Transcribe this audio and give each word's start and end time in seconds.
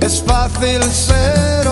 es 0.00 0.22
fácil 0.22 0.82
ser 0.84 1.66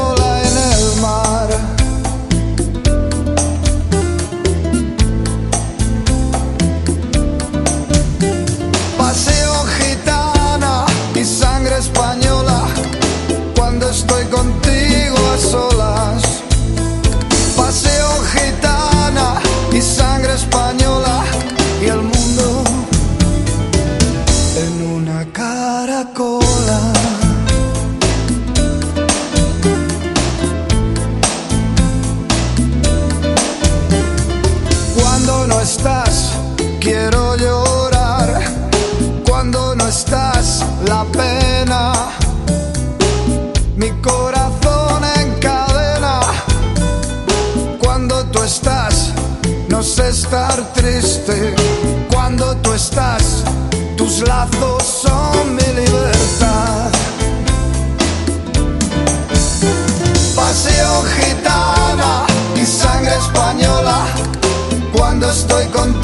lazos 54.26 54.82
son 54.82 55.54
mi 55.54 55.62
libertad. 55.80 56.90
Paseo 60.34 61.04
gitana 61.16 62.26
y 62.56 62.64
sangre 62.64 63.14
española. 63.16 64.06
Cuando 64.92 65.30
estoy 65.30 65.66
contigo 65.66 65.97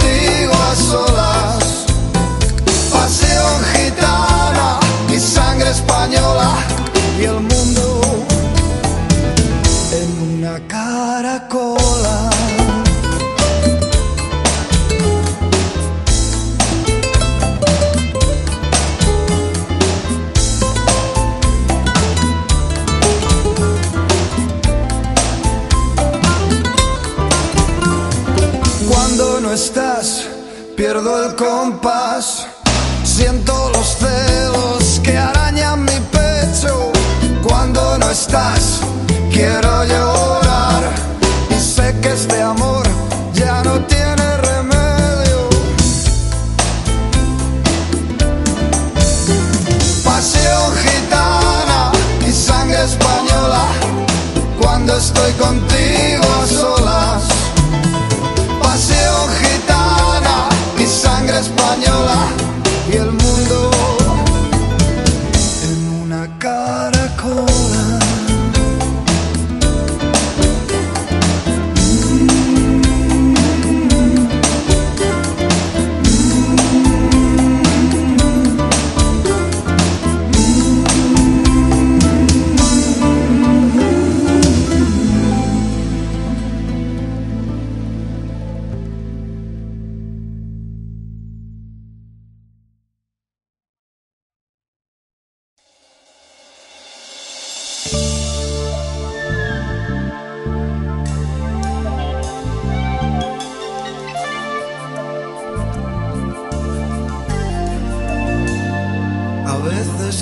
española. 52.95 53.65
Cuando 54.61 54.97
estoy 54.97 55.33
contigo 55.33 56.25
a 56.43 56.47
solas. 56.47 57.23
Paseo 58.63 59.17
gitana 59.41 60.49
y 60.79 60.87
sangre 60.87 61.39
española 61.39 62.54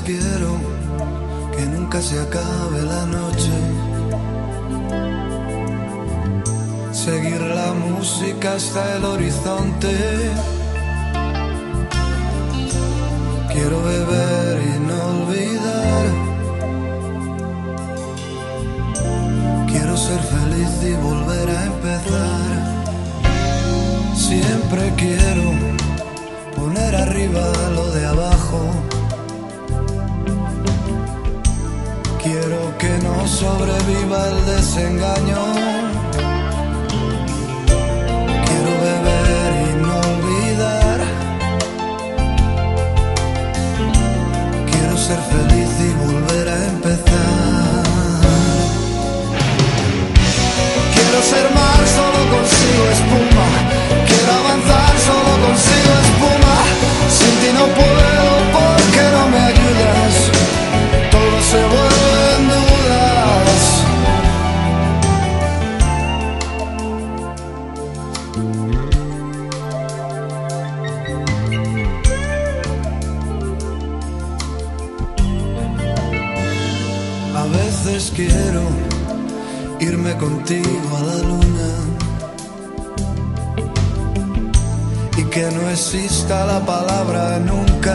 quiero 0.05 0.59
que 1.57 1.65
nunca 1.67 2.01
se 2.01 2.19
acabe 2.21 2.83
la 2.83 3.07
noche. 3.07 3.53
Seguir 6.93 7.41
la 7.41 7.73
música 7.73 8.55
hasta 8.55 8.97
el 8.97 9.05
horizonte. 9.05 9.95
Quiero 13.53 13.83
beber 13.83 14.63
y 14.63 14.79
no 14.89 14.99
olvidar. 15.17 16.05
Quiero 19.69 19.97
ser 19.97 20.21
feliz 20.21 20.71
y 20.83 20.95
volver 20.95 21.49
a 21.51 21.65
empezar. 21.67 22.51
Siempre 24.17 24.93
quiero 24.97 25.53
poner 26.57 26.95
arriba 26.95 27.53
lo 27.75 27.91
de 27.91 28.07
abajo. 28.07 28.92
Sobreviva 33.27 34.29
el 34.29 34.47
desengaño. 34.47 35.43
Quiero 38.47 38.73
beber 38.87 39.51
y 39.67 39.75
no 39.83 39.95
olvidar. 40.13 41.01
Quiero 44.71 44.97
ser 44.97 45.19
feliz 45.33 45.71
y 45.81 45.91
volver 46.05 46.49
a 46.49 46.69
empezar. 46.69 47.85
Quiero 50.95 51.23
ser 51.23 51.47
mar, 51.55 51.81
solo 51.97 52.21
consigo 52.35 52.83
espuma. 52.97 53.52
la 86.33 86.61
palabra 86.61 87.39
nunca. 87.39 87.95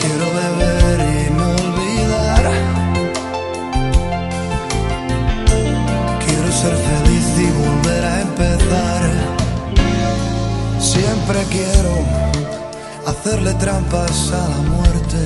Quiero 0.00 0.26
beber 0.40 0.98
y 1.16 1.30
no 1.38 1.46
olvidar. 1.64 2.44
Quiero 6.24 6.48
ser 6.60 6.74
feliz 6.88 7.26
y 7.38 7.48
volver 7.64 8.04
a 8.04 8.20
empezar. 8.20 9.02
Siempre 10.78 11.38
quiero 11.50 11.94
hacerle 13.06 13.54
trampas 13.54 14.32
a 14.32 14.48
la 14.48 14.60
muerte. 14.74 15.22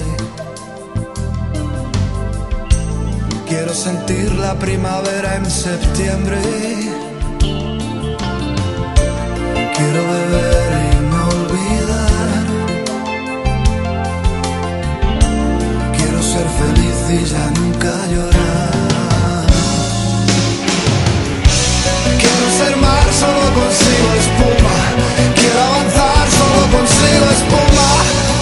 Quiero 3.48 3.74
sentir 3.74 4.32
la 4.34 4.54
primavera 4.54 5.36
en 5.36 5.50
septiembre. 5.50 6.38
Quiero 9.80 10.02
beber 10.12 10.72
y 10.84 11.00
no 11.10 11.20
olvidar. 11.40 12.44
Quiero 15.96 16.22
ser 16.22 16.46
feliz 16.60 16.98
y 17.08 17.24
ya 17.32 17.44
nunca 17.58 17.90
llorar. 18.12 19.46
Quiero 22.22 22.46
ser 22.58 22.76
mar, 22.76 23.06
solo 23.22 23.46
consigo 23.60 24.08
espuma. 24.22 24.76
Quiero 25.38 25.60
avanzar, 25.70 26.24
solo 26.40 26.62
consigo 26.76 27.26
espuma. 27.38 27.88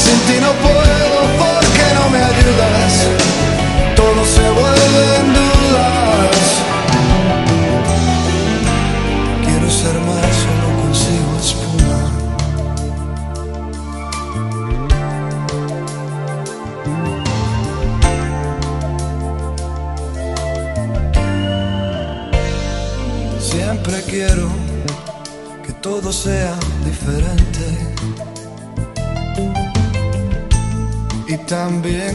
Sin 0.04 0.18
ti 0.26 0.36
no 0.44 0.52
puedo 0.66 1.18
porque 1.38 1.84
no 1.98 2.04
me 2.10 2.18
ayuda 2.18 2.77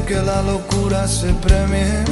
que 0.06 0.16
la 0.16 0.42
locura 0.42 1.08
se 1.08 1.32
premie. 1.34 2.04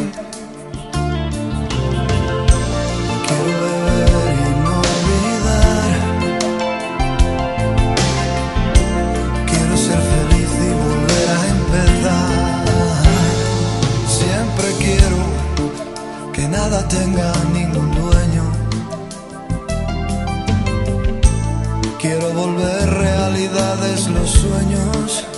Quiero 3.27 3.53
beber 3.63 4.09
y 4.33 4.51
no 4.63 4.73
olvidar. 4.91 5.91
Quiero 9.49 9.77
ser 9.77 9.99
feliz 10.13 10.51
y 10.67 10.71
volver 10.85 11.27
a 11.37 11.41
empezar. 11.57 12.65
Siempre 14.19 14.67
quiero 14.79 15.19
que 16.33 16.43
nada 16.47 16.87
tenga 16.87 17.33
ningún 17.53 17.89
dueño. 18.01 18.45
Quiero 21.99 22.27
volver 22.33 22.89
realidades 22.89 24.07
los 24.07 24.29
sueños. 24.29 25.30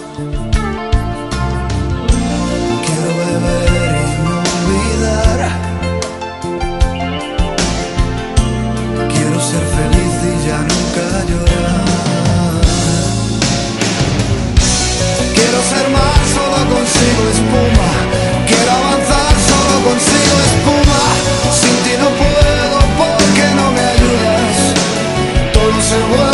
Quiero 18.47 18.71
avanzar, 18.71 19.33
solo 19.49 19.75
consigo 19.89 20.35
espuma. 20.49 21.01
Sin 21.59 21.75
ti 21.83 21.93
no 21.97 22.09
puedo 22.21 22.79
porque 22.99 23.45
no 23.55 23.71
me 23.71 23.81
ayudas. 23.81 24.55
Todo 25.53 25.81
se 25.81 25.97
vuelve. 26.09 26.32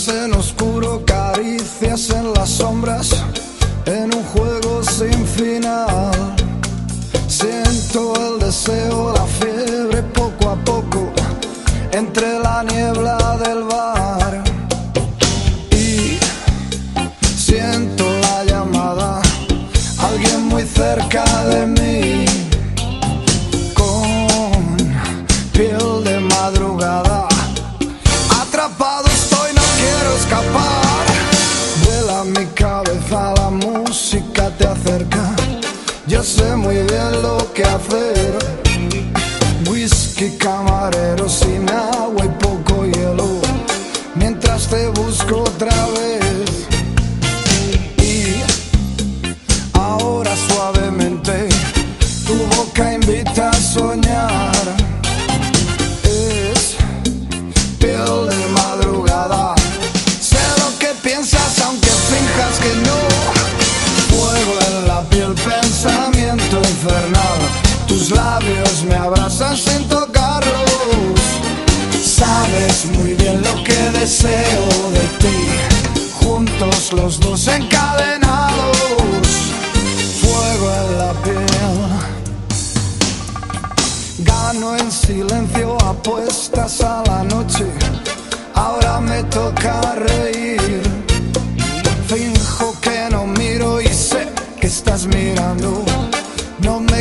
σε 0.00 0.10
ένα. 0.10 0.42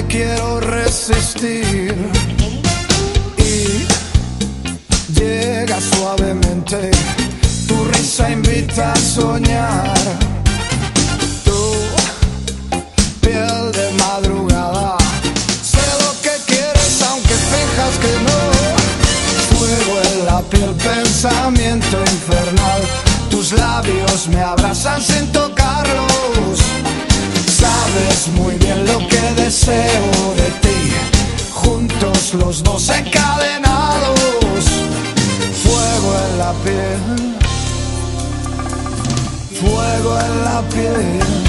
Quiero 0.08 0.60
resistir. 0.60 1.96
Y 3.38 3.88
llega 5.20 5.80
suavemente. 5.82 6.92
Tu 7.68 7.86
risa 7.86 8.30
invita 8.32 8.94
a 8.94 8.96
soñar. 8.96 9.94
Tu 11.44 11.62
piel 13.22 13.72
de 13.72 13.92
madrugada. 13.98 14.98
Sé 15.62 15.86
lo 16.04 16.12
que 16.22 16.36
quieres 16.46 17.02
aunque 17.10 17.36
finjas 17.52 17.96
que 18.04 18.14
no. 18.28 18.40
Fuego 19.58 19.94
en 20.12 20.26
la 20.26 20.42
piel, 20.42 20.74
pensamiento 20.76 22.00
infernal. 22.00 22.82
Tus 23.30 23.52
labios 23.54 24.28
me 24.28 24.42
abrazan 24.42 25.02
sin 25.02 25.32
tocarlos. 25.32 26.59
Sabes 27.90 28.28
muy 28.36 28.56
bien 28.56 28.86
lo 28.86 29.00
que 29.08 29.42
deseo 29.42 30.36
de 30.36 30.50
ti. 30.62 30.94
Juntos 31.54 32.36
los 32.36 32.62
dos 32.62 32.88
encadenados. 32.90 34.20
Fuego 35.64 36.16
en 36.26 36.38
la 36.38 36.54
piel. 36.64 37.38
Fuego 39.60 40.20
en 40.20 40.44
la 40.46 40.62
piel. 40.70 41.49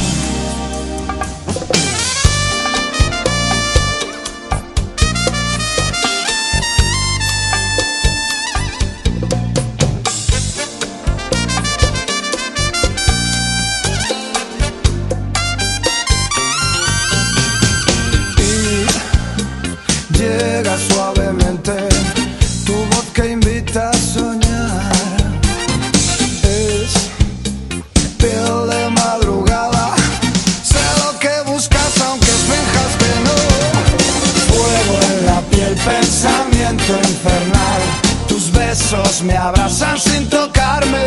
Me 39.22 39.36
abrazan 39.36 39.98
sin 39.98 40.28
tocarme. 40.28 41.04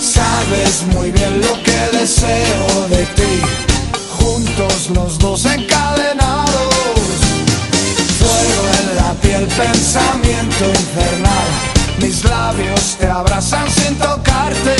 Sabes 0.00 0.84
muy 0.94 1.10
bien 1.10 1.40
lo 1.40 1.62
que 1.62 1.96
deseo 1.98 2.88
de 2.88 3.04
ti. 3.16 3.42
Juntos 4.18 4.90
los 4.94 5.18
dos 5.18 5.44
encadenados. 5.46 6.74
Fuego 8.18 8.62
en 8.80 8.96
la 8.96 9.12
piel, 9.22 9.46
pensamiento 9.46 10.64
infernal. 10.66 11.48
Mis 12.00 12.24
labios 12.24 12.96
te 12.98 13.06
abrazan 13.06 13.68
sin 13.70 13.96
tocarte. 13.96 14.76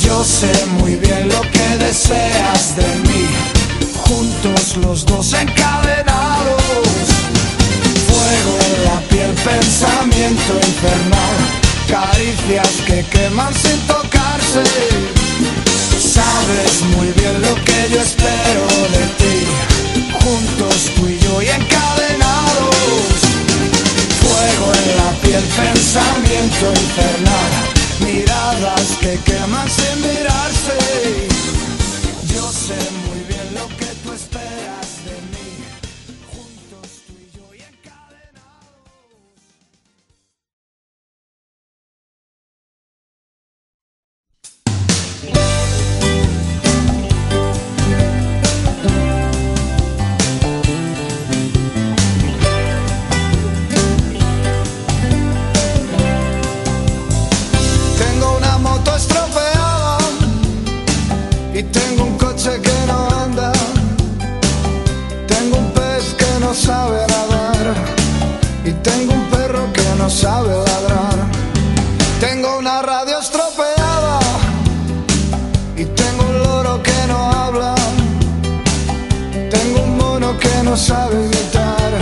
Yo 0.00 0.24
sé 0.24 0.52
muy 0.78 0.96
bien 0.96 1.28
lo 1.28 1.40
que 1.40 1.84
deseas 1.84 2.76
de 2.76 2.88
mí. 3.08 3.26
Juntos 4.04 4.76
los 4.76 5.06
dos 5.06 5.32
encadenados. 5.32 6.61
Fuego 8.32 8.58
en 8.64 8.84
la 8.84 9.00
piel, 9.08 9.30
pensamiento 9.44 10.54
infernal. 10.54 11.36
Caricias 11.86 12.70
que 12.86 13.04
queman 13.10 13.52
sin 13.54 13.78
tocarse. 13.86 14.62
Sabes 16.00 16.80
muy 16.96 17.08
bien 17.12 17.42
lo 17.42 17.54
que 17.62 17.90
yo 17.92 18.00
espero 18.00 18.66
de 18.96 19.04
ti. 19.20 19.36
Juntos 20.24 20.90
tú 20.96 21.08
y 61.54 61.62
tengo 61.64 62.04
un 62.04 62.18
coche 62.18 62.50
que 62.62 62.86
no 62.86 63.08
anda. 63.24 63.52
Tengo 65.26 65.58
un 65.58 65.70
pez 65.72 66.14
que 66.14 66.40
no 66.40 66.54
sabe 66.54 66.98
nadar 67.08 67.74
y 68.64 68.72
tengo 68.88 69.12
un 69.12 69.24
perro 69.30 69.72
que 69.72 69.84
no 69.98 70.08
sabe 70.08 70.48
ladrar. 70.48 71.18
Tengo 72.20 72.58
una 72.58 72.82
radio 72.82 73.18
estropeada 73.18 74.18
y 75.76 75.84
tengo 75.84 76.22
un 76.30 76.38
loro 76.38 76.82
que 76.82 77.06
no 77.08 77.18
habla. 77.32 77.74
Tengo 79.50 79.82
un 79.82 79.96
mono 79.98 80.38
que 80.38 80.62
no 80.62 80.76
sabe 80.76 81.28
gritar 81.28 81.92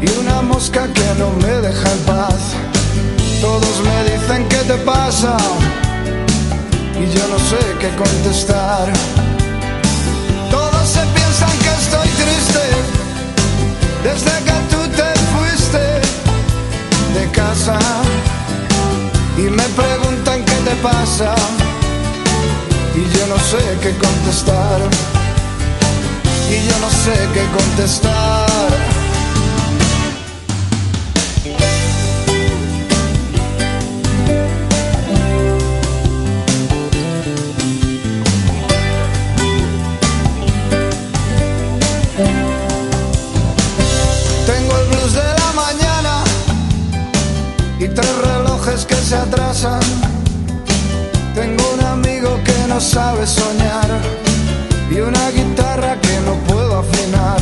y 0.00 0.08
una 0.20 0.42
mosca 0.42 0.86
que 0.94 1.08
no 1.18 1.30
me 1.42 1.54
deja 1.66 1.92
en 1.92 1.98
paz. 2.06 2.54
Todos 3.40 3.74
me 3.84 4.04
dicen 4.10 4.48
qué 4.48 4.58
te 4.72 4.78
pasa 4.78 5.36
y 7.00 7.06
yo 7.16 7.28
no 7.28 7.38
sé 7.38 7.58
qué 7.80 7.88
contestar. 7.96 8.92
Todos 10.50 10.88
se 10.88 11.04
piensan 11.16 11.54
que 11.64 11.72
estoy 11.82 12.08
triste 12.22 12.64
desde 14.02 14.34
que 14.46 14.56
tú 14.72 14.80
te 14.98 15.10
fuiste 15.32 15.84
de 17.16 17.30
casa 17.30 17.78
y 19.36 19.42
me 19.42 19.64
preguntan 19.80 20.44
qué 20.44 20.56
te 20.68 20.74
pasa 20.82 21.34
y 22.94 23.02
yo 23.16 23.26
no 23.28 23.38
sé 23.38 23.62
qué 23.82 23.92
contestar. 23.96 24.80
Y 26.50 26.66
yo 26.66 26.78
no 26.80 26.90
sé 26.90 27.14
qué 27.34 27.44
contestar. 27.56 28.47
Se 49.08 49.16
atrasan. 49.16 49.80
Tengo 51.34 51.64
un 51.72 51.82
amigo 51.82 52.38
que 52.44 52.68
no 52.68 52.78
sabe 52.78 53.26
soñar 53.26 53.88
y 54.90 55.00
una 55.00 55.30
guitarra 55.30 55.96
que 56.02 56.20
no 56.26 56.34
puedo 56.46 56.78
afinar. 56.78 57.40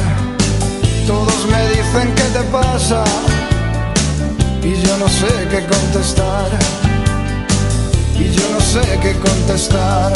Todos 1.09 1.41
me 1.51 1.61
dicen 1.71 2.15
qué 2.15 2.27
te 2.39 2.45
pasa 2.53 3.03
y 4.63 4.75
yo 4.87 4.97
no 4.99 5.09
sé 5.09 5.33
qué 5.51 5.67
contestar. 5.67 6.49
Y 8.15 8.31
yo 8.31 8.45
no 8.53 8.61
sé 8.61 8.99
qué 9.03 9.13
contestar. 9.19 10.13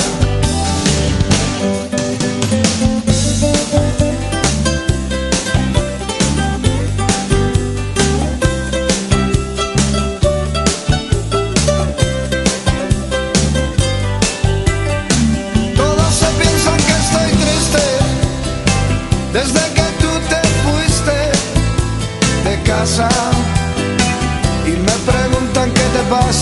Y 26.31 26.33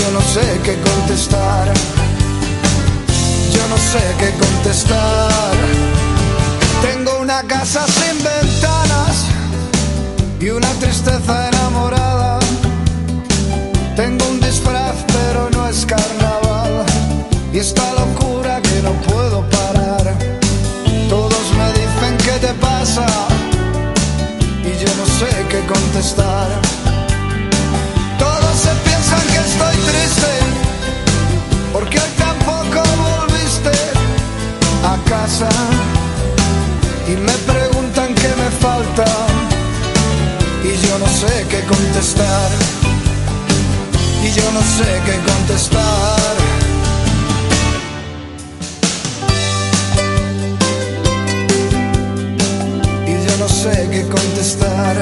yo 0.00 0.10
no 0.12 0.20
sé 0.22 0.58
qué 0.64 0.74
contestar. 0.80 1.70
Yo 3.52 3.68
no 3.68 3.76
sé 3.76 4.00
qué 4.18 4.30
contestar. 4.38 5.52
Tengo 6.80 7.20
una 7.20 7.42
casa 7.42 7.84
sin 7.86 8.16
ventanas 8.24 9.26
y 10.40 10.48
una 10.48 10.70
tristeza 10.80 11.48
enamorada. 11.48 12.38
Tengo 13.96 14.28
un 14.28 14.40
disfraz 14.40 14.96
pero 15.08 15.50
no 15.50 15.68
es 15.68 15.84
carnaval 15.84 16.86
y 17.52 17.58
esta 17.58 17.84
locura 17.92 18.62
que 18.62 18.80
no 18.80 18.92
puedo 19.12 19.42
parar. 19.50 20.16
Todos 21.10 21.44
me 21.58 21.68
dicen 21.72 22.16
qué 22.24 22.46
te 22.46 22.54
pasa 22.54 23.04
y 24.62 24.72
yo 24.82 24.88
no 24.96 25.04
sé 25.04 25.28
qué 25.50 25.60
contestar. 25.66 26.63
Sé 41.26 41.46
qué 41.48 41.60
contestar 41.66 42.50
y 44.24 44.30
yo 44.32 44.50
no 44.52 44.60
sé 44.60 44.88
qué 45.06 45.16
contestar. 45.32 46.36
Y 53.06 53.26
yo 53.26 53.36
no 53.38 53.48
sé 53.48 53.88
qué 53.90 54.02
contestar. 54.08 54.96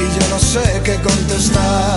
Y 0.00 0.06
yo 0.18 0.28
no 0.30 0.38
sé 0.38 0.80
qué 0.84 0.96
contestar. 1.02 1.95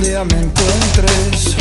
Día 0.00 0.24
me 0.24 0.40
encuentres. 0.40 1.56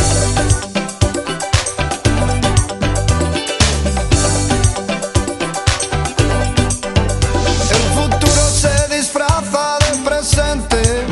El 7.69 7.84
futuro 7.95 8.41
se 8.52 8.95
disfraza 8.95 9.78
de 9.80 10.10
presente. 10.10 11.06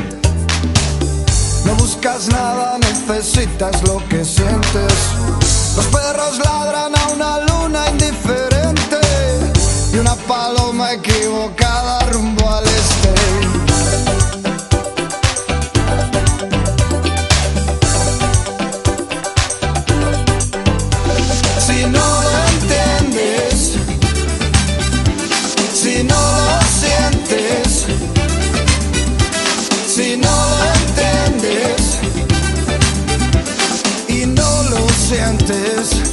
No 1.66 1.76
buscas 1.76 2.30
nada, 2.30 2.78
necesitas 2.80 3.82
lo 3.84 3.98
que 4.08 4.24
sientes. 4.24 4.94
Los 5.76 5.86
perros 5.88 6.40
ladran 6.40 6.96
a 6.96 7.08
una 7.10 7.40
luna 7.40 7.90
indiferente 7.90 9.02
y 9.94 9.98
una 9.98 10.16
paloma 10.16 10.94
equivocada 10.94 11.67
sientes, 35.48 36.07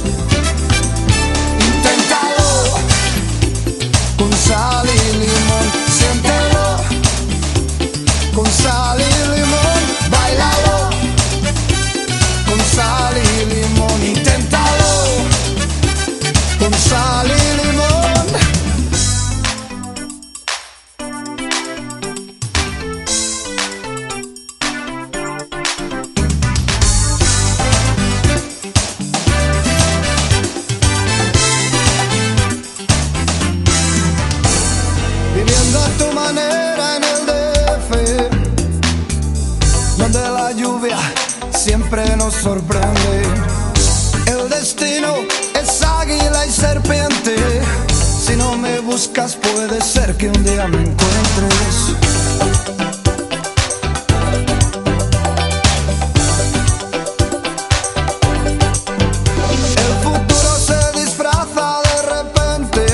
siempre 41.65 42.15
nos 42.15 42.35
sorprende. 42.35 43.23
El 44.27 44.47
destino 44.51 45.15
es 45.59 45.81
águila 45.81 46.45
y 46.45 46.51
serpiente. 46.51 47.35
Si 48.23 48.35
no 48.35 48.55
me 48.55 48.81
buscas, 48.81 49.35
puede 49.35 49.81
ser 49.81 50.15
que 50.15 50.27
un 50.27 50.43
día 50.43 50.67
me 50.67 50.77
encuentres. 50.77 51.75
El 59.87 59.93
futuro 60.03 60.51
se 60.67 60.99
disfraza 60.99 61.81
de 61.89 61.97
repente. 62.15 62.85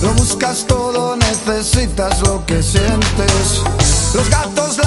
Lo 0.00 0.14
buscas 0.14 0.64
todo, 0.66 1.16
necesitas 1.16 2.22
lo 2.22 2.46
que 2.46 2.62
sientes. 2.62 3.60
Los 4.14 4.30
gatos 4.30 4.78